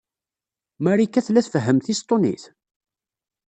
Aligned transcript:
Marika 0.83 1.19
tella 1.25 1.41
tfehhem 1.45 1.77
tisṭunit? 1.79 2.43